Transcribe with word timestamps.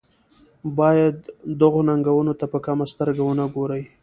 باید 0.77 1.15
دغو 1.61 1.81
ننګونو 1.87 2.33
ته 2.39 2.45
په 2.53 2.57
کمه 2.65 2.85
سترګه 2.93 3.21
ونه 3.25 3.45
ګوري. 3.55 3.83